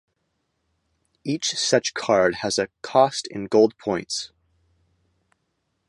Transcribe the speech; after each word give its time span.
Each 1.23 1.51
such 1.55 1.93
card 1.93 2.37
has 2.37 2.57
a 2.57 2.69
cost 2.81 3.27
in 3.27 3.45
Gold 3.45 3.77
points. 3.77 4.31